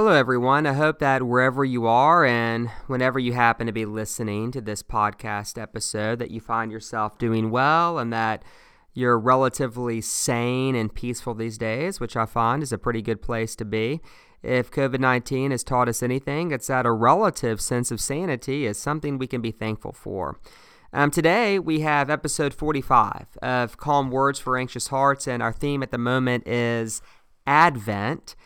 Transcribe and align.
Hello, 0.00 0.12
everyone. 0.12 0.64
I 0.64 0.74
hope 0.74 1.00
that 1.00 1.24
wherever 1.24 1.64
you 1.64 1.88
are 1.88 2.24
and 2.24 2.68
whenever 2.86 3.18
you 3.18 3.32
happen 3.32 3.66
to 3.66 3.72
be 3.72 3.84
listening 3.84 4.52
to 4.52 4.60
this 4.60 4.80
podcast 4.80 5.60
episode, 5.60 6.20
that 6.20 6.30
you 6.30 6.40
find 6.40 6.70
yourself 6.70 7.18
doing 7.18 7.50
well 7.50 7.98
and 7.98 8.12
that 8.12 8.44
you're 8.94 9.18
relatively 9.18 10.00
sane 10.00 10.76
and 10.76 10.94
peaceful 10.94 11.34
these 11.34 11.58
days, 11.58 11.98
which 11.98 12.16
I 12.16 12.26
find 12.26 12.62
is 12.62 12.72
a 12.72 12.78
pretty 12.78 13.02
good 13.02 13.20
place 13.20 13.56
to 13.56 13.64
be. 13.64 14.00
If 14.40 14.70
COVID 14.70 15.00
19 15.00 15.50
has 15.50 15.64
taught 15.64 15.88
us 15.88 16.00
anything, 16.00 16.52
it's 16.52 16.68
that 16.68 16.86
a 16.86 16.92
relative 16.92 17.60
sense 17.60 17.90
of 17.90 18.00
sanity 18.00 18.66
is 18.66 18.78
something 18.78 19.18
we 19.18 19.26
can 19.26 19.40
be 19.40 19.50
thankful 19.50 19.90
for. 19.90 20.38
Um, 20.92 21.10
today, 21.10 21.58
we 21.58 21.80
have 21.80 22.08
episode 22.08 22.54
45 22.54 23.36
of 23.42 23.78
Calm 23.78 24.12
Words 24.12 24.38
for 24.38 24.56
Anxious 24.56 24.86
Hearts, 24.86 25.26
and 25.26 25.42
our 25.42 25.52
theme 25.52 25.82
at 25.82 25.90
the 25.90 25.98
moment 25.98 26.46
is 26.46 27.02
Advent 27.48 28.36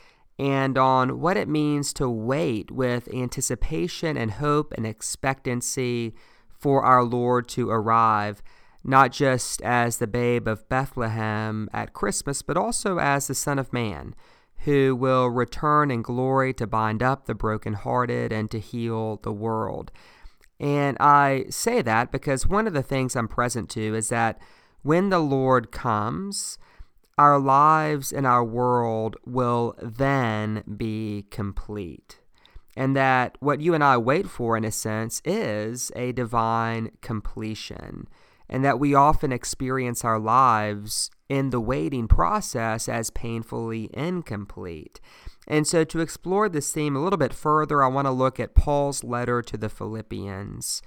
and 0.43 0.77
on 0.77 1.21
what 1.21 1.37
it 1.37 1.47
means 1.47 1.93
to 1.93 2.11
wait 2.11 2.69
with 2.69 3.09
anticipation 3.15 4.17
and 4.17 4.33
hope 4.33 4.75
and 4.77 4.85
expectancy 4.85 6.17
for 6.59 6.83
our 6.83 7.05
Lord 7.05 7.47
to 7.51 7.71
arrive, 7.71 8.43
not 8.83 9.13
just 9.13 9.63
as 9.63 9.99
the 9.99 10.09
babe 10.09 10.49
of 10.49 10.69
Bethlehem 10.69 11.71
at 11.73 11.93
Christmas, 11.93 12.43
but 12.43 12.57
also 12.57 12.99
as 12.99 13.29
the 13.29 13.37
Son 13.37 13.57
of 13.57 13.73
Man, 13.73 14.17
who 14.65 14.97
will 14.97 15.29
return 15.29 15.93
in 15.93 16.03
glory 16.03 16.53
to 16.55 16.67
bind 16.67 17.05
up 17.05 17.27
the 17.27 17.37
brokenhearted 17.37 18.33
and 18.33 18.51
to 18.51 18.59
heal 18.59 19.21
the 19.23 19.33
world. 19.33 19.93
And 20.59 20.97
I 20.99 21.45
say 21.51 21.83
that 21.83 22.11
because 22.11 22.49
one 22.49 22.67
of 22.67 22.73
the 22.73 22.83
things 22.83 23.15
I'm 23.15 23.29
present 23.29 23.71
to 23.71 23.95
is 23.95 24.09
that 24.09 24.41
when 24.83 25.11
the 25.11 25.21
Lord 25.21 25.71
comes, 25.71 26.59
our 27.19 27.39
lives 27.39 28.13
and 28.13 28.27
our 28.27 28.45
world 28.45 29.17
will 29.25 29.75
then 29.81 30.65
be 30.77 31.27
complete. 31.31 32.21
And 32.77 32.97
that 32.97 33.37
what 33.41 33.61
you 33.61 33.75
and 33.75 33.85
I 33.85 33.99
wait 33.99 34.29
for, 34.29 34.57
in 34.57 34.65
a 34.65 34.73
sense, 34.73 35.21
is 35.25 35.93
a 35.95 36.13
divine 36.13 36.93
completion. 37.03 38.09
And 38.49 38.65
that 38.65 38.81
we 38.81 38.95
often 38.95 39.33
experience 39.33 40.05
our 40.05 40.19
lives 40.19 41.11
in 41.29 41.51
the 41.51 41.61
waiting 41.61 42.09
process 42.09 42.89
as 42.89 43.11
painfully 43.11 43.89
incomplete. 43.95 45.01
And 45.47 45.67
so, 45.67 45.85
to 45.85 46.01
explore 46.01 46.49
this 46.49 46.73
theme 46.73 46.95
a 46.95 47.03
little 47.03 47.17
bit 47.17 47.33
further, 47.33 47.83
I 47.83 47.89
want 47.89 48.07
to 48.07 48.13
look 48.13 48.39
at 48.39 48.55
Paul's 48.55 49.03
letter 49.03 49.43
to 49.43 49.57
the 49.57 49.69
Philippians. 49.69 50.83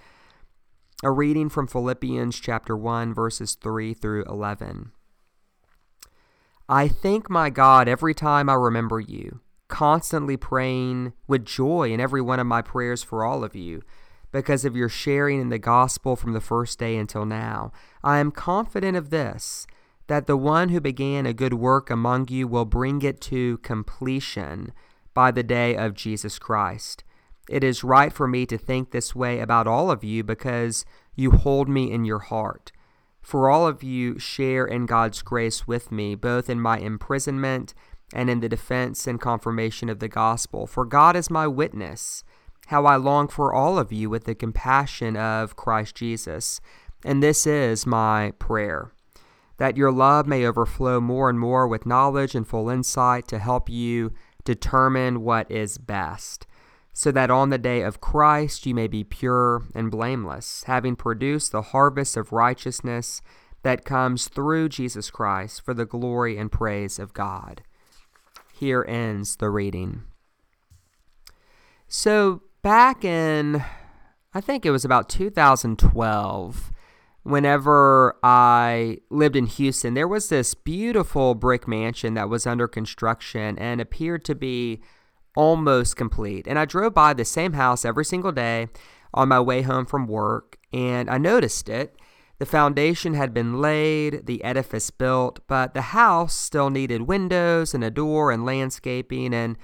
A 1.04 1.12
reading 1.12 1.50
from 1.50 1.68
Philippians 1.68 2.40
chapter 2.40 2.78
1, 2.78 3.14
verses 3.14 3.56
3 3.56 3.94
through 3.94 4.24
11. 4.26 4.92
I 6.68 6.88
thank 6.88 7.30
my 7.30 7.52
God 7.52 7.88
every 7.88 8.16
time 8.16 8.50
I 8.50 8.56
remember 8.56 9.00
you, 9.00 9.42
constantly 9.68 10.36
praying 10.36 11.14
with 11.28 11.46
joy 11.46 11.92
in 11.92 12.00
every 12.00 12.22
one 12.22 12.40
of 12.40 12.48
my 12.48 12.64
prayers 12.64 13.04
for 13.04 13.24
all 13.24 13.44
of 13.44 13.56
you, 13.56 13.84
because 14.32 14.66
of 14.66 14.76
your 14.76 14.90
sharing 14.90 15.40
in 15.40 15.50
the 15.50 15.60
gospel 15.60 16.16
from 16.16 16.34
the 16.34 16.42
first 16.42 16.80
day 16.80 16.98
until 16.98 17.24
now. 17.24 17.72
I 18.04 18.18
am 18.18 18.32
confident 18.32 18.98
of 18.98 19.12
this, 19.12 19.68
that 20.08 20.26
the 20.26 20.36
one 20.36 20.70
who 20.70 20.82
began 20.82 21.28
a 21.28 21.34
good 21.34 21.54
work 21.54 21.92
among 21.92 22.30
you 22.30 22.48
will 22.48 22.66
bring 22.66 23.04
it 23.04 23.22
to 23.22 23.60
completion 23.60 24.74
by 25.14 25.30
the 25.30 25.44
day 25.44 25.76
of 25.76 25.94
Jesus 25.94 26.40
Christ. 26.40 27.04
It 27.48 27.64
is 27.64 27.84
right 27.84 28.12
for 28.12 28.28
me 28.28 28.48
to 28.48 28.58
think 28.58 28.90
this 28.90 29.14
way 29.14 29.40
about 29.40 29.68
all 29.68 29.92
of 29.92 30.04
you 30.04 30.24
because 30.24 30.84
you 31.16 31.30
hold 31.30 31.70
me 31.70 31.92
in 31.92 32.06
your 32.06 32.20
heart 32.20 32.72
for 33.26 33.50
all 33.50 33.66
of 33.66 33.82
you 33.82 34.20
share 34.20 34.66
in 34.66 34.86
God's 34.86 35.24
grace 35.24 35.68
with 35.68 35.92
me, 35.92 36.14
both 36.14 36.48
in 36.48 36.62
my 36.62 36.78
imprisonment 36.78 37.74
and 38.14 38.30
in 38.30 38.40
the 38.40 38.48
defense 38.48 39.08
and 39.08 39.20
confirmation 39.20 39.90
of 39.90 39.98
the 39.98 40.08
gospel. 40.08 40.68
For 40.68 40.86
God 40.86 41.16
is 41.16 41.32
my 41.32 41.48
witness, 41.48 42.24
how 42.68 42.86
I 42.86 42.98
long 42.98 43.28
for 43.28 43.52
all 43.52 43.80
of 43.80 43.92
you 43.92 44.12
with 44.12 44.26
the 44.26 44.36
compassion 44.36 45.18
of 45.18 45.56
Christ 45.56 45.96
Jesus. 45.96 46.62
And 47.04 47.24
this 47.24 47.48
is 47.48 47.88
my 47.88 48.32
prayer 48.38 48.92
that 49.58 49.78
your 49.78 49.92
love 49.92 50.28
may 50.28 50.46
overflow 50.46 51.00
more 51.00 51.28
and 51.28 51.40
more 51.40 51.68
with 51.68 51.86
knowledge 51.86 52.36
and 52.36 52.48
full 52.48 52.70
insight 52.70 53.28
to 53.30 53.40
help 53.40 53.70
you 53.70 54.12
determine 54.44 55.24
what 55.24 55.50
is 55.50 55.80
best 55.80 56.46
so 56.98 57.12
that 57.12 57.30
on 57.30 57.50
the 57.50 57.58
day 57.58 57.82
of 57.82 58.00
Christ 58.00 58.66
you 58.66 58.74
may 58.74 58.88
be 58.88 59.04
pure 59.04 59.64
and 59.76 59.92
blameless, 59.92 60.64
having 60.64 60.96
produced 60.96 61.52
the 61.52 61.62
harvest 61.62 62.16
of 62.16 62.32
righteousness 62.32 63.22
that 63.64 63.84
comes 63.84 64.30
through 64.30 64.70
Jesus 64.70 65.12
Christ 65.12 65.62
for 65.62 65.74
the 65.74 65.86
glory 65.86 66.38
and 66.38 66.50
praise 66.50 66.98
of 66.98 67.14
God. 67.14 67.64
Here 68.54 68.86
ends 68.88 69.36
the 69.36 69.50
reading. 69.50 70.04
So, 71.90 72.44
back 72.62 73.04
in, 73.04 73.62
I 74.34 74.40
think 74.40 74.66
it 74.66 74.72
was 74.72 74.86
about 74.86 75.10
2012, 75.10 76.72
whenever 77.24 78.16
I 78.24 79.00
lived 79.10 79.36
in 79.36 79.48
Houston, 79.48 79.96
there 79.96 80.08
was 80.08 80.30
this 80.30 80.54
beautiful 80.54 81.36
brick 81.36 81.68
mansion 81.68 82.14
that 82.14 82.30
was 82.30 82.48
under 82.48 82.70
construction 82.70 83.60
and 83.60 83.82
appeared 83.82 84.24
to 84.26 84.36
be 84.36 84.82
almost 85.36 85.96
complete. 85.96 86.48
And 86.48 86.58
I 86.58 86.66
drove 86.66 86.94
by 86.94 87.14
the 87.14 87.26
same 87.26 87.54
house 87.54 87.86
every 87.86 88.06
single 88.06 88.32
day 88.32 88.68
on 89.14 89.30
my 89.30 89.40
way 89.40 89.62
home 89.62 89.86
from 89.86 90.08
work, 90.08 90.58
and 90.74 91.10
I 91.10 91.18
noticed 91.18 91.70
it. 91.70 91.96
The 92.38 92.46
foundation 92.46 93.14
had 93.14 93.34
been 93.34 93.62
laid, 93.62 94.26
the 94.26 94.44
edifice 94.44 94.92
built, 94.92 95.40
but 95.48 95.74
the 95.74 95.82
house 95.82 96.36
still 96.36 96.70
needed 96.70 97.04
windows 97.04 97.74
and 97.74 97.84
a 97.84 97.90
door 97.90 98.30
and 98.32 98.46
landscaping, 98.46 99.34
and 99.34 99.58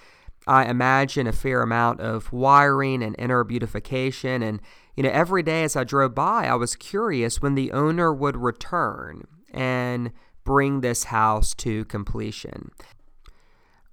I 0.47 0.65
imagine 0.65 1.27
a 1.27 1.33
fair 1.33 1.61
amount 1.61 1.99
of 1.99 2.31
wiring 2.31 3.03
and 3.03 3.15
inner 3.19 3.43
beautification. 3.43 4.41
And, 4.41 4.61
you 4.95 5.03
know, 5.03 5.09
every 5.09 5.43
day 5.43 5.63
as 5.63 5.75
I 5.75 5.83
drove 5.83 6.15
by, 6.15 6.47
I 6.47 6.55
was 6.55 6.75
curious 6.75 7.41
when 7.41 7.55
the 7.55 7.71
owner 7.71 8.13
would 8.13 8.37
return 8.37 9.27
and 9.53 10.11
bring 10.43 10.81
this 10.81 11.05
house 11.05 11.53
to 11.55 11.85
completion. 11.85 12.71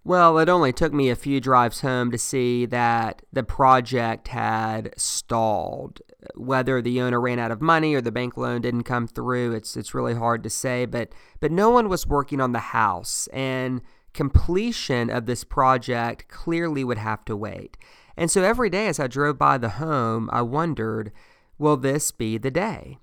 Well, 0.04 0.38
it 0.38 0.48
only 0.48 0.72
took 0.72 0.92
me 0.92 1.10
a 1.10 1.16
few 1.16 1.40
drives 1.40 1.80
home 1.82 2.10
to 2.12 2.18
see 2.18 2.64
that 2.66 3.22
the 3.32 3.42
project 3.42 4.28
had 4.28 4.94
stalled. 4.96 6.00
Whether 6.34 6.80
the 6.80 7.00
owner 7.00 7.20
ran 7.20 7.38
out 7.38 7.50
of 7.50 7.60
money 7.60 7.94
or 7.94 8.00
the 8.00 8.12
bank 8.12 8.36
loan 8.36 8.62
didn't 8.62 8.84
come 8.84 9.06
through, 9.06 9.52
it's 9.52 9.76
it's 9.76 9.94
really 9.94 10.14
hard 10.14 10.42
to 10.44 10.50
say, 10.50 10.86
but 10.86 11.12
but 11.40 11.52
no 11.52 11.70
one 11.70 11.88
was 11.88 12.06
working 12.06 12.40
on 12.40 12.52
the 12.52 12.58
house 12.58 13.28
and 13.32 13.82
completion 14.14 15.10
of 15.10 15.26
this 15.26 15.44
project 15.44 16.28
clearly 16.28 16.84
would 16.84 16.98
have 16.98 17.24
to 17.26 17.36
wait. 17.36 17.76
And 18.16 18.30
so 18.30 18.42
every 18.42 18.70
day 18.70 18.88
as 18.88 18.98
I 18.98 19.06
drove 19.06 19.38
by 19.38 19.58
the 19.58 19.68
home, 19.68 20.28
I 20.32 20.42
wondered, 20.42 21.12
will 21.56 21.76
this 21.76 22.10
be 22.10 22.36
the 22.38 22.50
day? 22.50 22.98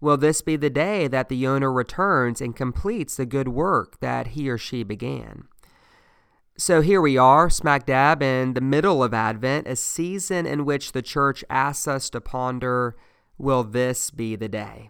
Will 0.00 0.16
this 0.16 0.42
be 0.42 0.56
the 0.56 0.70
day 0.70 1.08
that 1.08 1.28
the 1.28 1.46
owner 1.46 1.72
returns 1.72 2.40
and 2.40 2.54
completes 2.54 3.16
the 3.16 3.26
good 3.26 3.48
work 3.48 3.98
that 4.00 4.28
he 4.28 4.50
or 4.50 4.58
she 4.58 4.82
began? 4.82 5.48
So 6.60 6.80
here 6.80 7.00
we 7.00 7.16
are, 7.16 7.48
smack 7.48 7.86
dab 7.86 8.20
in 8.20 8.54
the 8.54 8.60
middle 8.60 9.04
of 9.04 9.14
Advent, 9.14 9.68
a 9.68 9.76
season 9.76 10.44
in 10.44 10.64
which 10.64 10.90
the 10.90 11.02
church 11.02 11.44
asks 11.48 11.86
us 11.86 12.10
to 12.10 12.20
ponder 12.20 12.96
will 13.38 13.62
this 13.62 14.10
be 14.10 14.34
the 14.34 14.48
day? 14.48 14.88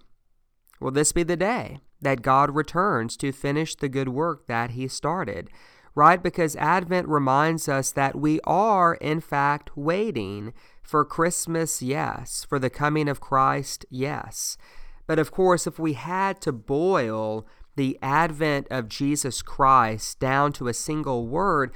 Will 0.81 0.93
this 0.93 1.12
be 1.12 1.25
the 1.25 1.37
day 1.37 1.81
that 2.00 2.23
God 2.23 2.55
returns 2.55 3.19
to 3.19 3.32
finish 3.32 3.75
the 3.75 3.91
good 3.91 4.09
work 4.09 4.47
that 4.47 4.70
He 4.70 4.88
started? 4.88 5.50
Right? 5.94 6.23
Because 6.23 6.56
Advent 6.56 7.06
reminds 7.06 7.69
us 7.69 7.93
that 7.93 8.17
we 8.17 8.41
are, 8.44 8.94
in 8.94 9.20
fact, 9.20 9.76
waiting 9.76 10.55
for 10.82 11.05
Christmas, 11.05 11.82
yes. 11.82 12.47
For 12.49 12.59
the 12.59 12.70
coming 12.70 13.11
of 13.11 13.20
Christ, 13.20 13.85
yes. 13.91 14.56
But 15.06 15.19
of 15.19 15.31
course, 15.31 15.67
if 15.67 15.79
we 15.79 15.93
had 15.93 16.41
to 16.41 16.53
boil 16.53 17.47
the 17.79 17.97
advent 18.03 18.67
of 18.73 18.89
Jesus 18.89 19.41
Christ 19.41 20.19
down 20.19 20.53
to 20.55 20.67
a 20.67 20.75
single 20.75 21.29
word, 21.29 21.73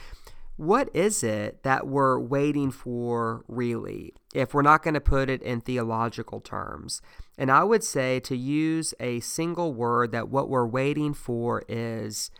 what 0.57 0.91
is 0.93 1.23
it 1.23 1.63
that 1.63 1.87
we're 1.87 2.19
waiting 2.19 2.73
for 2.73 3.45
really, 3.47 4.13
if 4.35 4.53
we're 4.53 4.63
not 4.63 4.83
going 4.83 4.95
to 4.95 5.01
put 5.01 5.31
it 5.31 5.41
in 5.43 5.61
theological 5.61 6.41
terms? 6.41 7.03
And 7.39 7.53
I 7.53 7.63
would 7.63 7.85
say 7.85 8.19
to 8.19 8.37
use 8.37 8.93
a 8.99 9.21
single 9.21 9.73
word 9.73 10.11
that 10.11 10.29
what 10.29 10.51
we're 10.51 10.67
waiting 10.67 11.15
for 11.15 11.63
is 11.69 12.33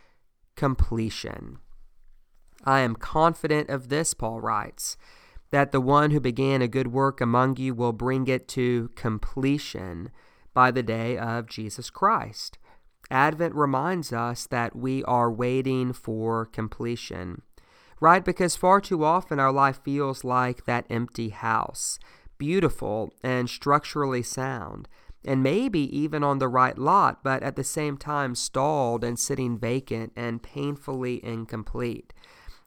completion. 0.57 1.59
I 2.65 2.81
am 2.81 2.97
confident 2.97 3.69
of 3.69 3.87
this, 3.87 4.13
Paul 4.13 4.41
writes, 4.41 4.97
that 5.51 5.71
the 5.71 5.79
one 5.79 6.11
who 6.11 6.19
began 6.19 6.61
a 6.61 6.67
good 6.67 6.87
work 6.87 7.21
among 7.21 7.55
you 7.55 7.73
will 7.73 7.93
bring 7.93 8.27
it 8.27 8.49
to 8.49 8.89
completion 8.95 10.11
by 10.53 10.69
the 10.69 10.83
day 10.83 11.17
of 11.17 11.47
Jesus 11.47 11.89
Christ. 11.89 12.57
Advent 13.11 13.53
reminds 13.55 14.11
us 14.13 14.47
that 14.47 14.75
we 14.75 15.03
are 15.03 15.31
waiting 15.31 15.93
for 15.93 16.45
completion, 16.45 17.41
right? 17.99 18.23
Because 18.23 18.55
far 18.55 18.81
too 18.81 19.03
often 19.03 19.39
our 19.39 19.51
life 19.51 19.81
feels 19.83 20.23
like 20.23 20.65
that 20.65 20.85
empty 20.89 21.29
house, 21.29 21.99
beautiful 22.37 23.13
and 23.23 23.49
structurally 23.49 24.23
sound, 24.23 24.87
and 25.25 25.43
maybe 25.43 25.79
even 25.97 26.23
on 26.23 26.39
the 26.39 26.47
right 26.47 26.77
lot, 26.77 27.23
but 27.23 27.43
at 27.43 27.55
the 27.55 27.63
same 27.63 27.97
time 27.97 28.35
stalled 28.35 29.03
and 29.03 29.17
sitting 29.17 29.57
vacant 29.57 30.11
and 30.15 30.43
painfully 30.43 31.23
incomplete. 31.23 32.13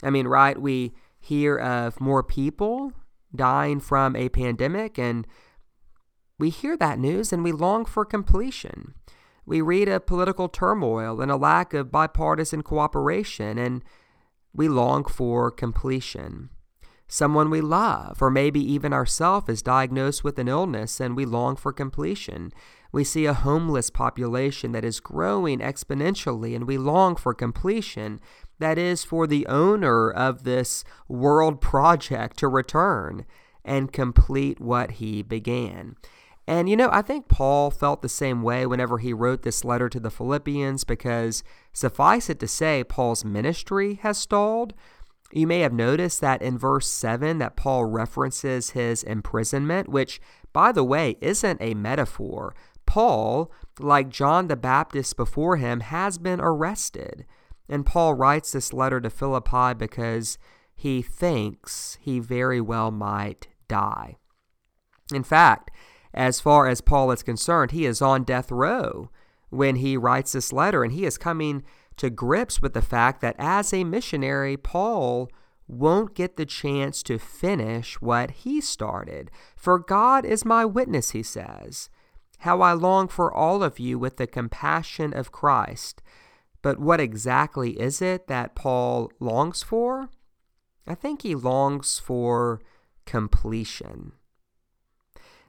I 0.02 0.10
mean, 0.10 0.26
right? 0.26 0.60
We 0.60 0.94
hear 1.18 1.58
of 1.58 2.00
more 2.00 2.22
people 2.22 2.92
dying 3.34 3.80
from 3.80 4.14
a 4.16 4.28
pandemic, 4.28 4.98
and 4.98 5.26
we 6.38 6.50
hear 6.50 6.76
that 6.76 6.98
news 6.98 7.32
and 7.32 7.42
we 7.42 7.52
long 7.52 7.84
for 7.84 8.04
completion. 8.04 8.94
We 9.46 9.60
read 9.60 9.88
of 9.88 10.06
political 10.06 10.48
turmoil 10.48 11.20
and 11.20 11.30
a 11.30 11.36
lack 11.36 11.72
of 11.72 11.92
bipartisan 11.92 12.62
cooperation, 12.62 13.58
and 13.58 13.84
we 14.52 14.68
long 14.68 15.04
for 15.04 15.50
completion. 15.50 16.50
Someone 17.08 17.50
we 17.50 17.60
love, 17.60 18.20
or 18.20 18.30
maybe 18.30 18.60
even 18.60 18.92
ourselves, 18.92 19.48
is 19.48 19.62
diagnosed 19.62 20.24
with 20.24 20.40
an 20.40 20.48
illness 20.48 20.98
and 20.98 21.14
we 21.14 21.24
long 21.24 21.54
for 21.54 21.72
completion. 21.72 22.52
We 22.90 23.04
see 23.04 23.26
a 23.26 23.32
homeless 23.32 23.90
population 23.90 24.72
that 24.72 24.84
is 24.84 24.98
growing 24.98 25.60
exponentially 25.60 26.56
and 26.56 26.66
we 26.66 26.78
long 26.78 27.14
for 27.14 27.32
completion. 27.32 28.18
That 28.58 28.76
is, 28.76 29.04
for 29.04 29.28
the 29.28 29.46
owner 29.46 30.10
of 30.10 30.42
this 30.42 30.82
world 31.06 31.60
project 31.60 32.38
to 32.38 32.48
return 32.48 33.24
and 33.64 33.92
complete 33.92 34.60
what 34.60 34.92
he 34.92 35.22
began. 35.22 35.94
And 36.48 36.68
you 36.68 36.76
know, 36.76 36.88
I 36.92 37.02
think 37.02 37.28
Paul 37.28 37.70
felt 37.70 38.02
the 38.02 38.08
same 38.08 38.42
way 38.42 38.66
whenever 38.66 38.98
he 38.98 39.12
wrote 39.12 39.42
this 39.42 39.64
letter 39.64 39.88
to 39.88 39.98
the 39.98 40.10
Philippians 40.10 40.84
because 40.84 41.42
suffice 41.72 42.30
it 42.30 42.38
to 42.40 42.48
say, 42.48 42.84
Paul's 42.84 43.24
ministry 43.24 43.94
has 44.02 44.16
stalled. 44.16 44.72
You 45.32 45.46
may 45.48 45.60
have 45.60 45.72
noticed 45.72 46.20
that 46.20 46.42
in 46.42 46.56
verse 46.56 46.86
7 46.86 47.38
that 47.38 47.56
Paul 47.56 47.86
references 47.86 48.70
his 48.70 49.02
imprisonment, 49.02 49.88
which, 49.88 50.20
by 50.52 50.70
the 50.70 50.84
way, 50.84 51.16
isn't 51.20 51.60
a 51.60 51.74
metaphor. 51.74 52.54
Paul, 52.86 53.50
like 53.80 54.08
John 54.08 54.46
the 54.46 54.56
Baptist 54.56 55.16
before 55.16 55.56
him, 55.56 55.80
has 55.80 56.16
been 56.16 56.40
arrested. 56.40 57.26
And 57.68 57.84
Paul 57.84 58.14
writes 58.14 58.52
this 58.52 58.72
letter 58.72 59.00
to 59.00 59.10
Philippi 59.10 59.74
because 59.74 60.38
he 60.76 61.02
thinks 61.02 61.98
he 62.00 62.20
very 62.20 62.60
well 62.60 62.92
might 62.92 63.48
die. 63.66 64.18
In 65.12 65.24
fact, 65.24 65.72
as 66.16 66.40
far 66.40 66.66
as 66.66 66.80
Paul 66.80 67.10
is 67.10 67.22
concerned, 67.22 67.72
he 67.72 67.84
is 67.84 68.00
on 68.00 68.24
death 68.24 68.50
row 68.50 69.10
when 69.50 69.76
he 69.76 69.96
writes 69.96 70.32
this 70.32 70.52
letter, 70.52 70.82
and 70.82 70.92
he 70.92 71.04
is 71.04 71.18
coming 71.18 71.62
to 71.96 72.10
grips 72.10 72.60
with 72.60 72.74
the 72.74 72.82
fact 72.82 73.20
that 73.20 73.36
as 73.38 73.72
a 73.72 73.84
missionary, 73.84 74.56
Paul 74.56 75.30
won't 75.68 76.14
get 76.14 76.36
the 76.36 76.46
chance 76.46 77.02
to 77.02 77.18
finish 77.18 78.00
what 78.00 78.30
he 78.30 78.60
started. 78.60 79.30
For 79.56 79.78
God 79.78 80.24
is 80.24 80.44
my 80.44 80.64
witness, 80.64 81.10
he 81.10 81.22
says, 81.22 81.90
how 82.40 82.60
I 82.60 82.72
long 82.72 83.08
for 83.08 83.32
all 83.32 83.62
of 83.62 83.78
you 83.78 83.98
with 83.98 84.16
the 84.16 84.26
compassion 84.26 85.12
of 85.12 85.32
Christ. 85.32 86.02
But 86.62 86.78
what 86.78 87.00
exactly 87.00 87.72
is 87.80 88.00
it 88.02 88.26
that 88.26 88.54
Paul 88.54 89.10
longs 89.20 89.62
for? 89.62 90.10
I 90.86 90.94
think 90.94 91.22
he 91.22 91.34
longs 91.34 91.98
for 91.98 92.60
completion. 93.04 94.12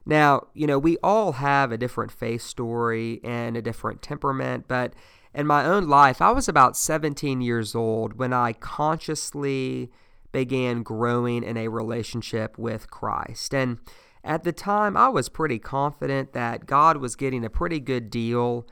Now, 0.08 0.48
you 0.54 0.66
know, 0.68 0.80
we 0.80 0.98
all 1.04 1.34
have 1.34 1.74
a 1.74 1.78
different 1.78 2.14
faith 2.14 2.42
story 2.42 3.20
and 3.26 3.58
a 3.58 3.62
different 3.62 4.02
temperament, 4.02 4.66
but 4.70 4.94
in 5.34 5.46
my 5.46 5.66
own 5.66 5.90
life, 5.90 6.22
I 6.22 6.32
was 6.32 6.48
about 6.48 6.78
17 6.78 7.42
years 7.42 7.76
old 7.76 8.18
when 8.18 8.32
I 8.32 8.54
consciously 8.54 9.92
began 10.32 10.82
growing 10.82 11.44
in 11.44 11.58
a 11.58 11.68
relationship 11.68 12.58
with 12.58 12.90
Christ. 12.90 13.54
And 13.54 13.80
at 14.24 14.46
the 14.46 14.54
time, 14.54 14.96
I 14.96 15.10
was 15.10 15.28
pretty 15.28 15.60
confident 15.60 16.32
that 16.32 16.66
God 16.66 16.98
was 16.98 17.18
getting 17.18 17.44
a 17.44 17.50
pretty 17.50 17.82
good 17.82 18.10
deal 18.10 18.66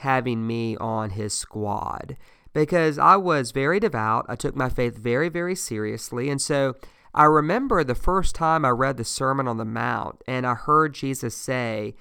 having 0.00 0.46
me 0.46 0.76
on 0.76 1.10
his 1.10 1.32
squad 1.32 2.18
because 2.52 2.98
I 2.98 3.16
was 3.16 3.50
very 3.52 3.80
devout. 3.80 4.26
I 4.28 4.36
took 4.36 4.54
my 4.54 4.68
faith 4.68 4.98
very, 4.98 5.30
very 5.30 5.54
seriously. 5.54 6.28
And 6.28 6.40
so 6.40 6.76
I 7.14 7.24
remember 7.24 7.84
the 7.84 7.94
first 7.94 8.34
time 8.34 8.64
I 8.64 8.70
read 8.70 8.96
the 8.96 9.04
Sermon 9.04 9.46
on 9.46 9.58
the 9.58 9.64
Mount 9.64 10.22
and 10.26 10.46
I 10.46 10.54
heard 10.54 10.94
Jesus 10.94 11.34
say, 11.34 11.94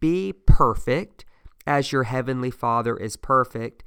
Be 0.00 0.32
perfect 0.32 1.24
as 1.66 1.92
your 1.92 2.04
heavenly 2.04 2.50
Father 2.50 2.96
is 2.96 3.16
perfect. 3.16 3.82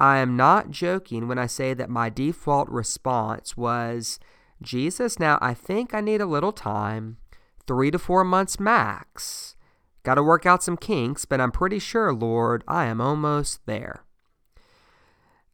I 0.00 0.18
am 0.18 0.36
not 0.36 0.70
joking 0.70 1.28
when 1.28 1.38
I 1.38 1.46
say 1.46 1.74
that 1.74 1.90
my 1.90 2.08
default 2.08 2.68
response 2.68 3.56
was, 3.56 4.18
Jesus, 4.60 5.18
now 5.18 5.38
I 5.40 5.54
think 5.54 5.94
I 5.94 6.00
need 6.00 6.20
a 6.20 6.26
little 6.26 6.52
time, 6.52 7.18
three 7.66 7.90
to 7.90 7.98
four 7.98 8.24
months 8.24 8.58
max. 8.58 9.56
Got 10.02 10.14
to 10.14 10.22
work 10.22 10.46
out 10.46 10.62
some 10.62 10.76
kinks, 10.76 11.24
but 11.24 11.40
I'm 11.40 11.52
pretty 11.52 11.78
sure, 11.78 12.12
Lord, 12.12 12.64
I 12.66 12.86
am 12.86 13.00
almost 13.00 13.66
there. 13.66 14.04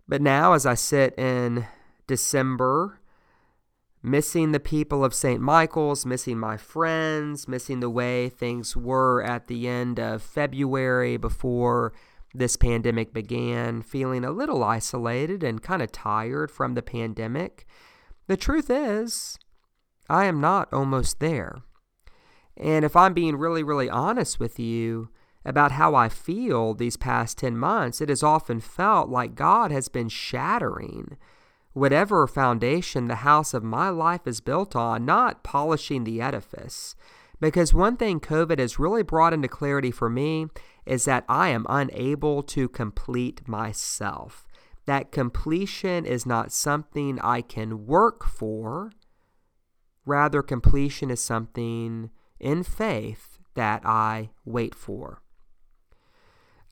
But 0.06 0.22
now, 0.22 0.52
as 0.52 0.66
I 0.66 0.74
sit 0.74 1.18
in 1.18 1.66
December 2.06 3.00
missing 4.04 4.52
the 4.52 4.60
people 4.60 5.02
of 5.02 5.14
St. 5.14 5.40
Michael's, 5.40 6.04
missing 6.04 6.38
my 6.38 6.58
friends, 6.58 7.48
missing 7.48 7.80
the 7.80 7.88
way 7.88 8.28
things 8.28 8.76
were 8.76 9.22
at 9.22 9.46
the 9.46 9.66
end 9.66 9.98
of 9.98 10.22
February 10.22 11.16
before 11.16 11.94
this 12.34 12.54
pandemic 12.54 13.14
began, 13.14 13.80
feeling 13.80 14.22
a 14.22 14.30
little 14.30 14.62
isolated 14.62 15.42
and 15.42 15.62
kind 15.62 15.80
of 15.80 15.90
tired 15.90 16.50
from 16.50 16.74
the 16.74 16.82
pandemic. 16.82 17.64
The 18.26 18.36
truth 18.36 18.68
is, 18.68 19.38
I 20.10 20.26
am 20.26 20.38
not 20.38 20.70
almost 20.70 21.18
there. 21.18 21.62
And 22.58 22.84
if 22.84 22.94
I'm 22.94 23.14
being 23.14 23.36
really, 23.36 23.62
really 23.62 23.88
honest 23.88 24.38
with 24.38 24.58
you 24.58 25.08
about 25.46 25.72
how 25.72 25.94
I 25.94 26.10
feel 26.10 26.74
these 26.74 26.98
past 26.98 27.38
10 27.38 27.56
months, 27.56 28.02
it 28.02 28.10
has 28.10 28.22
often 28.22 28.60
felt 28.60 29.08
like 29.08 29.34
God 29.34 29.70
has 29.70 29.88
been 29.88 30.10
shattering 30.10 31.16
whatever 31.74 32.26
foundation 32.26 33.08
the 33.08 33.16
house 33.16 33.52
of 33.52 33.62
my 33.62 33.90
life 33.90 34.26
is 34.26 34.40
built 34.40 34.74
on, 34.74 35.04
not 35.04 35.42
polishing 35.42 36.04
the 36.04 36.20
edifice. 36.20 36.96
Because 37.40 37.74
one 37.74 37.96
thing 37.96 38.20
COVID 38.20 38.58
has 38.58 38.78
really 38.78 39.02
brought 39.02 39.34
into 39.34 39.48
clarity 39.48 39.90
for 39.90 40.08
me 40.08 40.46
is 40.86 41.04
that 41.04 41.24
I 41.28 41.48
am 41.48 41.66
unable 41.68 42.42
to 42.44 42.68
complete 42.68 43.46
myself. 43.46 44.46
That 44.86 45.12
completion 45.12 46.06
is 46.06 46.24
not 46.24 46.52
something 46.52 47.18
I 47.20 47.42
can 47.42 47.86
work 47.86 48.24
for. 48.24 48.92
Rather, 50.06 50.42
completion 50.42 51.10
is 51.10 51.20
something 51.22 52.10
in 52.38 52.62
faith 52.62 53.38
that 53.54 53.84
I 53.84 54.30
wait 54.44 54.74
for. 54.74 55.23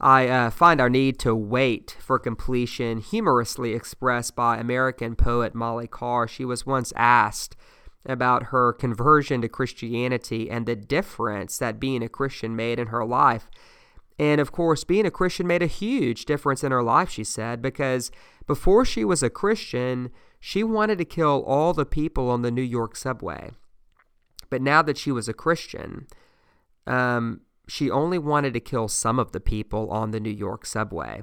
I 0.03 0.27
uh, 0.27 0.51
find 0.51 0.81
our 0.81 0.91
need 0.91 1.21
to 1.21 1.35
wait 1.35 1.97
for 2.01 2.19
completion 2.19 2.99
humorously 2.99 3.73
expressed 3.73 4.35
by 4.35 4.57
American 4.57 5.15
poet 5.15 5.55
Molly 5.55 5.87
Carr. 5.87 6.27
She 6.27 6.45
was 6.45 6.67
once 6.67 6.93
asked 6.97 7.55
about 8.05 8.45
her 8.45 8.73
conversion 8.73 9.41
to 9.43 9.49
Christianity 9.49 10.51
and 10.51 10.67
the 10.67 10.75
difference 10.75 11.57
that 11.59 11.79
being 11.79 12.03
a 12.03 12.09
Christian 12.09 12.57
made 12.57 12.81
in 12.81 12.89
her 12.89 13.05
life. 13.05 13.49
And 14.19 14.41
of 14.41 14.51
course, 14.51 14.83
being 14.83 15.07
a 15.07 15.11
Christian 15.11 15.47
made 15.47 15.63
a 15.63 15.67
huge 15.67 16.25
difference 16.25 16.65
in 16.65 16.73
her 16.73 16.83
life, 16.83 17.09
she 17.11 17.23
said, 17.23 17.63
because 17.63 18.11
before 18.47 18.85
she 18.85 19.05
was 19.05 19.23
a 19.23 19.31
Christian, 19.31 20.11
she 20.41 20.65
wanted 20.65 20.99
to 20.99 21.05
kill 21.05 21.45
all 21.47 21.73
the 21.73 21.87
people 21.87 22.29
on 22.29 22.43
the 22.43 22.51
New 22.51 22.63
York 22.63 22.97
subway. 22.97 23.53
But 24.51 24.63
now 24.63 24.83
that 24.83 24.99
she 24.99 25.13
was 25.13 25.29
a 25.29 25.33
Christian, 25.33 26.09
um, 26.89 27.43
she 27.73 27.91
only 27.91 28.19
wanted 28.19 28.53
to 28.53 28.61
kill 28.61 28.87
some 28.87 29.19
of 29.19 29.33
the 29.33 29.41
people 29.41 29.91
on 29.91 30.11
the 30.11 30.21
New 30.21 30.29
York 30.29 30.67
subway. 30.67 31.23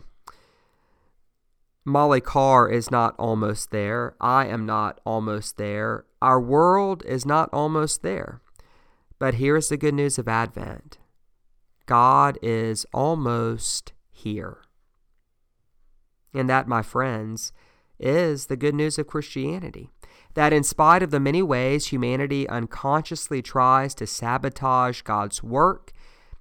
Molly 1.85 2.21
Carr 2.21 2.67
is 2.67 2.89
not 2.89 3.13
almost 3.19 3.69
there. 3.69 4.15
I 4.19 4.47
am 4.47 4.65
not 4.65 4.99
almost 5.05 5.57
there. 5.57 6.05
Our 6.23 6.41
world 6.41 7.03
is 7.05 7.23
not 7.23 7.49
almost 7.53 8.01
there. 8.01 8.41
But 9.19 9.35
here's 9.35 9.69
the 9.69 9.77
good 9.77 9.93
news 9.93 10.17
of 10.17 10.27
Advent 10.27 10.97
God 11.85 12.39
is 12.41 12.83
almost 12.95 13.93
here. 14.09 14.57
And 16.33 16.49
that, 16.49 16.67
my 16.67 16.81
friends, 16.81 17.53
is 17.99 18.47
the 18.47 18.57
good 18.57 18.73
news 18.73 18.97
of 18.97 19.05
Christianity. 19.05 19.91
That 20.33 20.51
in 20.51 20.63
spite 20.63 21.03
of 21.03 21.11
the 21.11 21.19
many 21.19 21.43
ways 21.43 21.87
humanity 21.87 22.49
unconsciously 22.49 23.43
tries 23.43 23.93
to 23.93 24.07
sabotage 24.07 25.03
God's 25.03 25.43
work 25.43 25.93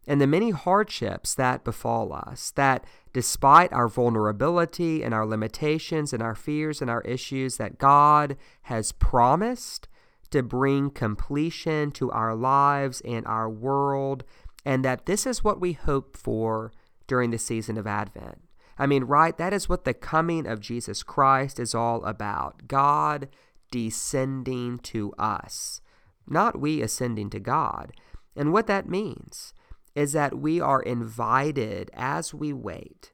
and 0.09 0.23
the 0.23 0.27
many 0.27 0.51
hardships 0.51 1.35
that 1.35 1.65
befall 1.65 2.15
us, 2.15 2.51
that 2.53 2.83
despite 3.13 3.71
our 3.75 3.89
vulnerability 3.89 5.03
and 5.03 5.13
our 5.13 5.27
limitations 5.27 6.15
and 6.15 6.23
our 6.23 6.35
fears 6.35 6.81
and 6.81 6.91
our 6.91 7.03
issues, 7.03 7.59
that 7.59 7.77
God 7.77 8.39
has 8.63 8.91
promised 8.91 9.87
to 10.31 10.43
bring 10.43 10.91
completion 10.91 11.91
to 11.93 12.11
our 12.11 12.35
lives 12.35 13.03
and 13.03 13.27
our 13.27 13.51
world, 13.51 14.25
and 14.65 14.83
that 14.83 15.05
this 15.05 15.27
is 15.27 15.45
what 15.45 15.61
we 15.61 15.75
hope 15.75 16.17
for 16.17 16.73
during 17.07 17.31
the 17.31 17.39
season 17.39 17.77
of 17.77 17.87
Advent. 17.87 18.41
I 18.79 18.87
mean, 18.87 19.05
right? 19.05 19.37
That 19.37 19.53
is 19.53 19.69
what 19.69 19.85
the 19.85 19.95
coming 19.95 20.47
of 20.47 20.61
Jesus 20.61 21.03
Christ 21.03 21.61
is 21.61 21.75
all 21.75 22.03
about. 22.05 22.67
God 22.67 23.29
descending 23.71 24.79
to 24.79 25.13
us, 25.19 25.83
not 26.27 26.59
we 26.59 26.81
ascending 26.81 27.29
to 27.31 27.41
God. 27.41 27.93
And 28.35 28.55
what 28.55 28.67
that 28.69 28.89
means 28.89 29.53
is 29.99 30.13
that 30.13 30.39
we 30.39 30.61
are 30.61 30.81
invited 30.81 31.91
as 31.93 32.33
we 32.33 32.53
wait 32.53 33.13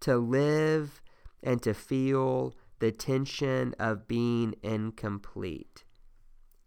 to 0.00 0.16
live 0.16 1.02
and 1.42 1.60
to 1.62 1.74
feel 1.74 2.54
the 2.78 2.90
tension 2.90 3.74
of 3.78 4.08
being 4.08 4.54
incomplete 4.62 5.84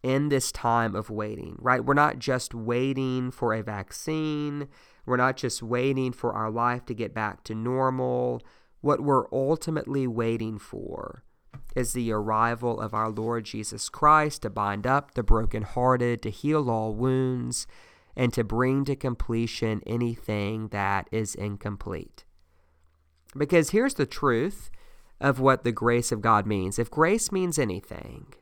in 0.04 0.30
this 0.30 0.52
time 0.52 0.96
of 0.96 1.10
waiting, 1.10 1.56
right? 1.58 1.84
We're 1.84 1.96
not 1.96 2.20
just 2.20 2.54
waiting 2.54 3.32
for 3.32 3.52
a 3.56 3.64
vaccine, 3.64 4.68
we're 5.08 5.18
not 5.18 5.38
just 5.38 5.64
waiting 5.64 6.12
for 6.12 6.34
our 6.34 6.52
life 6.52 6.86
to 6.86 6.94
get 6.94 7.16
back 7.16 7.44
to 7.46 7.56
normal. 7.56 8.44
What 8.82 9.02
we're 9.02 9.26
ultimately 9.32 10.06
waiting 10.06 10.60
for 10.60 11.24
is 11.76 11.94
the 11.94 12.12
arrival 12.12 12.80
of 12.80 12.94
our 12.94 13.10
Lord 13.10 13.46
Jesus 13.46 13.90
Christ 13.90 14.44
to 14.44 14.52
bind 14.52 14.86
up 14.86 15.16
the 15.16 15.24
brokenhearted, 15.24 16.22
to 16.22 16.30
heal 16.30 16.70
all 16.70 16.94
wounds, 16.94 17.66
and 18.18 18.34
to 18.34 18.44
bring 18.44 18.84
to 18.84 18.96
completion 18.96 19.80
anything 19.86 20.70
that 20.70 21.08
is 21.12 21.36
incomplete. 21.36 22.26
Because 23.38 23.70
here's 23.70 23.94
the 23.94 24.08
truth 24.08 24.72
of 25.22 25.40
what 25.40 25.64
the 25.64 25.72
grace 25.72 26.12
of 26.12 26.20
God 26.20 26.48
means. 26.48 26.80
If 26.80 26.90
grace 26.90 27.32
means 27.32 27.60
anything, 27.60 28.34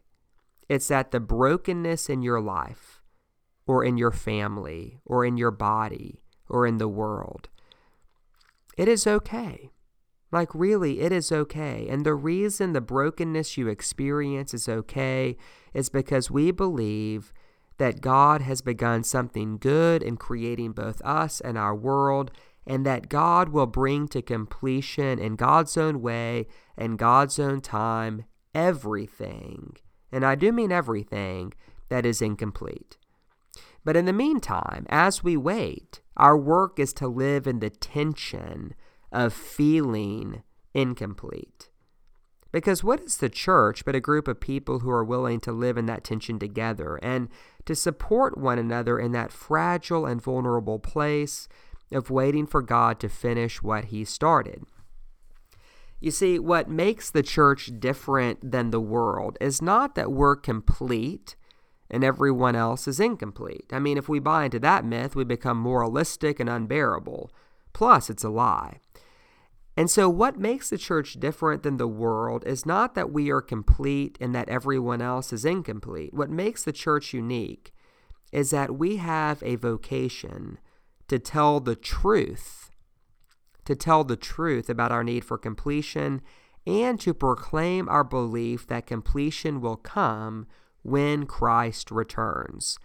it's 0.70 0.88
that 0.88 1.12
the 1.12 1.20
brokenness 1.20 2.10
in 2.10 2.22
your 2.22 2.40
life, 2.40 3.02
or 3.68 3.84
in 3.84 3.98
your 3.98 4.12
family, 4.12 5.00
or 5.06 5.26
in 5.26 5.36
your 5.36 5.52
body, 5.52 6.22
or 6.48 6.66
in 6.66 6.78
the 6.78 6.88
world, 6.88 7.50
it 8.78 8.88
is 8.88 9.06
okay. 9.06 9.72
Like, 10.32 10.56
really, 10.56 11.02
it 11.02 11.12
is 11.12 11.32
okay. 11.32 11.88
And 11.90 12.06
the 12.06 12.14
reason 12.14 12.72
the 12.72 12.82
brokenness 12.82 13.58
you 13.58 13.68
experience 13.68 14.54
is 14.54 14.70
okay 14.70 15.36
is 15.74 15.90
because 15.90 16.32
we 16.32 16.52
believe 16.52 17.34
that 17.78 18.02
God 18.02 18.42
has 18.42 18.62
begun 18.62 19.04
something 19.04 19.58
good 19.58 20.02
in 20.02 20.18
creating 20.18 20.72
both 20.72 21.02
us 21.04 21.42
and 21.42 21.58
our 21.58 21.76
world, 21.76 22.32
and 22.66 22.86
that 22.86 23.10
God 23.10 23.50
will 23.50 23.68
bring 23.68 24.08
to 24.10 24.22
completion 24.22 25.20
in 25.20 25.36
God's 25.36 25.78
own 25.78 26.02
way 26.02 26.48
and 26.78 26.98
God's 26.98 27.38
own 27.38 27.62
time 27.62 28.26
everything, 28.56 29.76
and 30.12 30.26
I 30.26 30.36
do 30.36 30.52
mean 30.52 30.72
everything, 30.72 31.54
that 31.90 32.06
is 32.06 32.22
incomplete. 32.22 32.98
But 33.84 33.96
in 33.96 34.06
the 34.06 34.14
meantime, 34.14 34.88
as 34.90 35.24
we 35.24 35.38
wait, 35.38 36.02
our 36.18 36.38
work 36.38 36.80
is 36.80 36.94
to 36.94 37.08
live 37.08 37.46
in 37.46 37.60
the 37.60 37.70
tension 37.70 38.74
of 39.12 39.34
feeling 39.34 40.42
incomplete. 40.74 41.70
Because 42.56 42.86
what 42.86 43.02
is 43.02 43.18
the 43.18 43.28
church 43.28 43.84
but 43.84 43.96
a 43.96 44.00
group 44.00 44.30
of 44.30 44.40
people 44.40 44.80
who 44.80 44.90
are 44.90 45.04
willing 45.04 45.42
to 45.42 45.52
live 45.52 45.78
in 45.78 45.88
that 45.88 46.06
tension 46.06 46.40
together 46.40 46.96
and 47.04 47.28
to 47.66 47.76
support 47.76 48.38
one 48.38 48.58
another 48.58 48.98
in 48.98 49.12
that 49.12 49.34
fragile 49.34 50.06
and 50.06 50.22
vulnerable 50.22 50.80
place 50.80 51.50
of 51.92 52.10
waiting 52.10 52.48
for 52.48 52.62
God 52.62 52.98
to 53.02 53.10
finish 53.10 53.62
what 53.62 53.86
He 53.86 54.06
started? 54.06 54.64
You 56.00 56.12
see, 56.12 56.40
what 56.40 56.70
makes 56.70 57.12
the 57.12 57.24
church 57.24 57.72
different 57.78 58.52
than 58.54 58.72
the 58.72 58.80
world 58.80 59.38
is 59.42 59.62
not 59.62 59.96
that 59.96 60.14
we're 60.14 60.38
complete 60.38 61.36
and 61.92 62.06
everyone 62.06 62.56
else 62.56 62.88
is 62.88 63.02
incomplete. 63.02 63.66
I 63.74 63.80
mean, 63.80 63.98
if 63.98 64.08
we 64.08 64.20
buy 64.20 64.46
into 64.46 64.60
that 64.60 64.86
myth, 64.86 65.14
we 65.14 65.26
become 65.26 65.58
moralistic 65.58 66.40
and 66.40 66.50
unbearable. 66.50 67.32
Plus, 67.74 68.10
it's 68.10 68.24
a 68.24 68.30
lie. 68.30 68.80
And 69.78 69.90
so, 69.90 70.10
what 70.10 70.40
makes 70.40 70.70
the 70.70 70.78
church 70.78 71.20
different 71.20 71.64
than 71.64 71.78
the 71.78 71.88
world 71.88 72.46
is 72.46 72.66
not 72.66 72.96
that 72.96 73.12
we 73.12 73.30
are 73.30 73.42
complete 73.42 74.18
and 74.22 74.34
that 74.34 74.48
everyone 74.48 75.02
else 75.02 75.34
is 75.34 75.44
incomplete. 75.44 76.14
What 76.14 76.30
makes 76.30 76.64
the 76.64 76.72
church 76.72 77.14
unique 77.14 77.74
is 78.32 78.52
that 78.52 78.78
we 78.78 78.98
have 78.98 79.44
a 79.44 79.56
vocation 79.56 80.60
to 81.08 81.20
tell 81.20 81.60
the 81.60 81.76
truth, 81.76 82.72
to 83.66 83.76
tell 83.76 84.04
the 84.04 84.16
truth 84.16 84.70
about 84.70 84.92
our 84.92 85.04
need 85.04 85.26
for 85.26 85.38
completion, 85.38 86.22
and 86.66 87.00
to 87.02 87.14
proclaim 87.14 87.88
our 87.90 88.04
belief 88.04 88.66
that 88.68 88.88
completion 88.88 89.62
will 89.62 89.78
come 89.78 90.48
when 90.84 91.26
Christ 91.26 91.92
returns. 91.92 92.80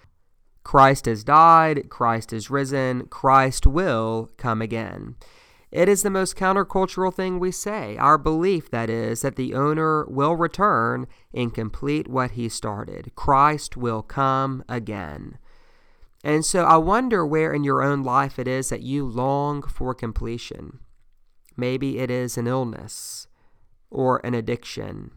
Christ 0.65 1.07
has 1.07 1.25
died, 1.25 1.89
Christ 1.89 2.33
is 2.33 2.51
risen, 2.51 3.07
Christ 3.07 3.67
will 3.67 4.31
come 4.37 4.61
again. 4.61 5.17
It 5.73 5.89
is 5.89 6.03
the 6.03 6.11
most 6.11 6.37
countercultural 6.37 7.15
thing 7.15 7.39
we 7.39 7.53
say. 7.53 7.97
Our 7.97 8.19
belief, 8.19 8.71
that 8.71 8.91
is, 8.91 9.23
that 9.23 9.37
the 9.37 9.55
owner 9.55 10.05
will 10.07 10.35
return 10.35 11.07
and 11.33 11.55
complete 11.55 12.09
what 12.09 12.33
he 12.33 12.49
started. 12.49 13.13
Christ 13.15 13.77
will 13.77 14.03
come 14.03 14.65
again. 14.69 15.39
And 16.25 16.45
so 16.45 16.65
I 16.65 16.77
wonder 16.77 17.25
where 17.25 17.53
in 17.53 17.65
your 17.65 17.83
own 17.83 18.03
life 18.03 18.39
it 18.39 18.49
is 18.49 18.69
that 18.69 18.83
you 18.83 19.07
long 19.07 19.63
for 19.63 19.95
completion. 19.95 20.81
Maybe 21.57 21.99
it 21.99 22.11
is 22.11 22.37
an 22.37 22.47
illness, 22.47 23.29
or 23.91 24.21
an 24.25 24.35
addiction, 24.35 25.13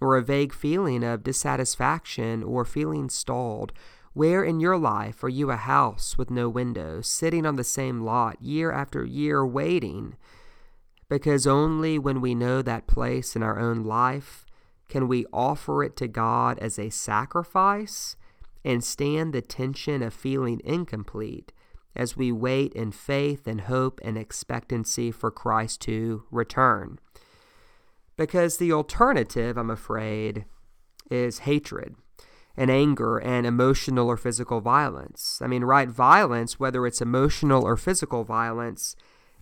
or 0.00 0.16
a 0.16 0.22
vague 0.22 0.54
feeling 0.54 1.02
of 1.02 1.22
dissatisfaction 1.22 2.42
or 2.42 2.64
feeling 2.64 3.08
stalled 3.08 3.72
where 4.14 4.44
in 4.44 4.60
your 4.60 4.76
life 4.76 5.24
are 5.24 5.28
you 5.28 5.50
a 5.50 5.56
house 5.56 6.18
with 6.18 6.30
no 6.30 6.48
windows, 6.48 7.06
sitting 7.06 7.46
on 7.46 7.56
the 7.56 7.64
same 7.64 8.02
lot 8.02 8.40
year 8.42 8.70
after 8.70 9.04
year, 9.04 9.46
waiting? 9.46 10.16
Because 11.08 11.46
only 11.46 11.98
when 11.98 12.20
we 12.20 12.34
know 12.34 12.62
that 12.62 12.86
place 12.86 13.34
in 13.34 13.42
our 13.42 13.58
own 13.58 13.84
life 13.84 14.44
can 14.88 15.08
we 15.08 15.24
offer 15.32 15.82
it 15.82 15.96
to 15.96 16.08
God 16.08 16.58
as 16.58 16.78
a 16.78 16.90
sacrifice 16.90 18.16
and 18.64 18.84
stand 18.84 19.32
the 19.32 19.40
tension 19.40 20.02
of 20.02 20.12
feeling 20.12 20.60
incomplete 20.64 21.52
as 21.96 22.16
we 22.16 22.30
wait 22.30 22.72
in 22.74 22.92
faith 22.92 23.46
and 23.46 23.62
hope 23.62 24.00
and 24.04 24.16
expectancy 24.16 25.10
for 25.10 25.30
Christ 25.30 25.80
to 25.82 26.24
return. 26.30 26.98
Because 28.16 28.58
the 28.58 28.72
alternative, 28.72 29.56
I'm 29.56 29.70
afraid, 29.70 30.44
is 31.10 31.40
hatred 31.40 31.96
and 32.56 32.70
anger 32.70 33.18
and 33.18 33.46
emotional 33.46 34.08
or 34.08 34.16
physical 34.16 34.60
violence. 34.60 35.40
I 35.42 35.46
mean, 35.46 35.64
right, 35.64 35.88
violence, 35.88 36.60
whether 36.60 36.86
it's 36.86 37.00
emotional 37.00 37.64
or 37.64 37.76
physical 37.76 38.24
violence, 38.24 38.94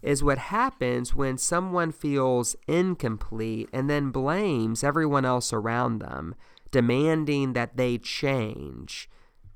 is 0.02 0.23
what 0.23 0.38
happens 0.38 1.14
when 1.14 1.37
someone 1.37 1.93
feels 1.93 2.57
incomplete 2.67 3.69
and 3.73 3.90
then 3.90 4.11
blames 4.11 4.83
everyone 4.83 5.25
else 5.25 5.52
around 5.52 5.99
them, 5.99 6.35
demanding 6.71 7.52
that 7.52 7.76
they 7.76 7.99
change 7.99 9.09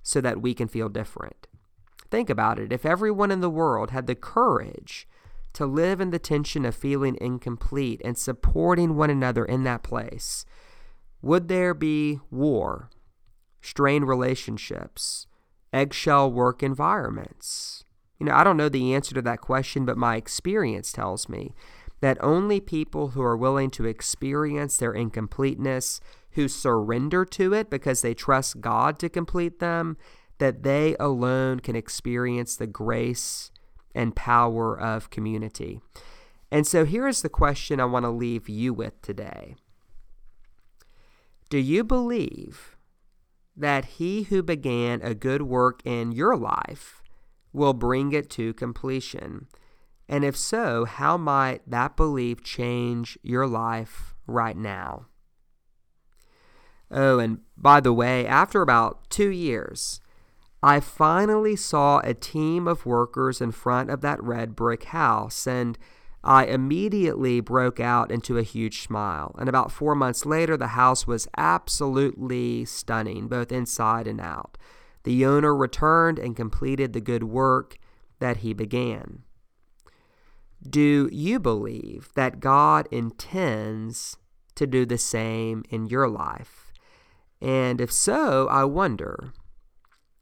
so 0.03 0.21
that 0.21 0.43
we 0.43 0.53
can 0.53 0.69
feel 0.69 0.89
different. 0.89 1.47
Think 2.11 2.29
about 2.29 2.59
it. 2.59 2.73
If 2.73 2.85
everyone 2.85 3.31
in 3.31 3.41
the 3.41 3.51
world 3.51 3.91
had 3.91 4.07
the 4.07 4.15
courage 4.15 5.09
to 5.55 5.65
live 5.65 6.01
in 6.01 6.11
the 6.11 6.19
tension 6.19 6.65
of 6.65 6.75
feeling 6.75 7.17
incomplete 7.21 8.03
and 8.05 8.19
supporting 8.19 8.97
one 8.97 9.11
another 9.11 9.45
in 9.45 9.65
that 9.65 9.83
place, 9.83 10.45
would 11.23 11.49
there 11.49 11.73
be 11.73 12.21
war? 12.31 12.91
Strained 13.64 14.06
relationships, 14.06 15.26
eggshell 15.73 16.30
work 16.30 16.62
environments? 16.62 17.85
You 18.18 18.26
know, 18.26 18.35
I 18.35 18.44
don't 18.44 18.56
know 18.56 18.68
the 18.68 18.94
answer 18.94 19.14
to 19.14 19.23
that 19.23 19.40
question, 19.40 19.85
but 19.85 19.97
my 19.97 20.16
experience 20.16 20.92
tells 20.92 21.28
me 21.28 21.54
that 22.00 22.23
only 22.23 22.61
people 22.61 23.09
who 23.09 23.23
are 23.23 23.37
willing 23.37 23.71
to 23.71 23.87
experience 23.87 24.76
their 24.76 24.92
incompleteness, 24.92 26.00
who 26.33 26.49
surrender 26.49 27.25
to 27.25 27.54
it 27.54 27.71
because 27.71 28.02
they 28.02 28.14
trust 28.14 28.61
God 28.61 28.99
to 28.99 29.09
complete 29.09 29.59
them, 29.59 29.97
that 30.38 30.62
they 30.62 30.97
alone 31.00 31.61
can 31.61 31.76
experience 31.76 32.56
the 32.56 32.66
grace 32.66 33.50
and 33.94 34.14
power 34.14 34.78
of 34.78 35.11
community. 35.11 35.80
And 36.50 36.66
so 36.66 36.85
here 36.85 37.09
is 37.09 37.23
the 37.23 37.28
question 37.28 37.80
I 37.80 37.85
want 37.85 38.04
to 38.04 38.11
leave 38.11 38.49
you 38.49 38.75
with 38.75 39.00
today 39.00 39.56
Do 41.49 41.59
you 41.59 41.85
believe 41.85 42.74
that 43.57 43.85
he 43.85 44.25
who 44.25 44.43
began 44.43 45.01
a 45.03 45.15
good 45.15 45.43
work 45.43 45.81
in 45.85 46.13
your 46.13 46.37
life 46.37 47.03
will 47.53 47.73
bring 47.73 48.13
it 48.13 48.29
to 48.31 48.53
completion? 48.55 49.47
And 50.09 50.25
if 50.25 50.37
so, 50.37 50.85
how 50.85 51.17
might 51.17 51.69
that 51.69 51.97
belief 51.97 52.43
change 52.43 53.19
your 53.23 53.47
life 53.47 54.15
right 54.27 54.57
now? 54.57 55.07
Oh, 56.91 57.19
and 57.19 57.41
by 57.57 57.81
the 57.81 57.93
way, 57.93 58.27
after 58.27 58.63
about 58.63 59.09
two 59.09 59.31
years, 59.31 60.01
I 60.63 60.81
finally 60.81 61.57
saw 61.57 61.99
a 61.99 62.15
team 62.15 62.69
of 62.69 62.87
workers 62.87 63.41
in 63.41 63.53
front 63.53 63.91
of 63.91 64.01
that 64.03 64.23
red 64.23 64.55
brick 64.55 64.85
house, 64.85 65.47
and 65.47 65.79
I 66.25 66.47
immediately 66.47 67.40
broke 67.40 67.78
out 67.78 68.11
into 68.11 68.38
a 68.38 68.43
huge 68.43 68.81
smile. 68.81 69.35
And 69.38 69.47
about 69.47 69.71
four 69.71 69.95
months 69.95 70.25
later, 70.25 70.57
the 70.57 70.69
house 70.69 71.07
was 71.07 71.28
absolutely 71.37 72.64
stunning, 72.64 73.28
both 73.28 73.52
inside 73.52 74.07
and 74.07 74.21
out. 74.21 74.57
The 75.02 75.26
owner 75.26 75.54
returned 75.54 76.19
and 76.19 76.35
completed 76.35 76.95
the 76.95 77.02
good 77.02 77.25
work 77.25 77.76
that 78.21 78.38
he 78.38 78.54
began. 78.54 79.23
Do 80.66 81.11
you 81.12 81.38
believe 81.38 82.09
that 82.14 82.40
God 82.40 82.88
intends 82.90 84.16
to 84.54 84.66
do 84.66 84.87
the 84.87 84.97
same 84.97 85.62
in 85.69 85.87
your 85.87 86.09
life? 86.09 86.73
And 87.43 87.83
if 87.83 87.93
so, 87.93 88.49
I 88.49 88.64
wonder, 88.64 89.35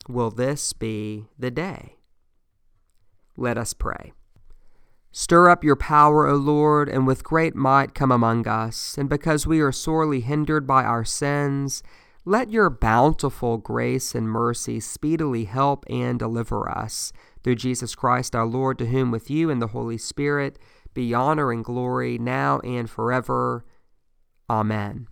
will 0.09 0.32
this 0.32 0.73
be 0.73 1.26
the 1.38 1.52
day? 1.52 1.99
Let 3.37 3.56
us 3.56 3.73
pray. 3.73 4.14
Stir 5.14 5.50
up 5.50 5.62
your 5.62 5.76
power, 5.76 6.26
O 6.26 6.37
Lord, 6.37 6.88
and 6.88 7.07
with 7.07 7.23
great 7.23 7.54
might 7.54 7.95
come 7.95 8.11
among 8.11 8.49
us. 8.49 8.97
And 8.97 9.11
because 9.11 9.47
we 9.47 9.61
are 9.61 9.71
sorely 9.71 10.21
hindered 10.21 10.66
by 10.66 10.85
our 10.85 11.04
sins, 11.04 11.83
let 12.25 12.50
your 12.50 12.71
bountiful 12.71 13.59
grace 13.59 14.14
and 14.14 14.26
mercy 14.26 14.81
speedily 14.81 15.45
help 15.45 15.85
and 15.90 16.19
deliver 16.19 16.66
us. 16.71 17.12
Through 17.45 17.57
Jesus 17.57 17.95
Christ 17.95 18.35
our 18.35 18.47
Lord, 18.47 18.78
to 18.78 18.87
whom 18.87 19.11
with 19.11 19.28
you 19.28 19.50
and 19.50 19.61
the 19.61 19.69
Holy 19.69 19.99
Spirit 19.99 20.59
be 20.95 21.12
honor 21.12 21.52
and 21.52 21.62
glory 21.62 22.16
now 22.16 22.61
and 22.61 22.88
forever. 22.88 23.66
Amen. 24.49 25.09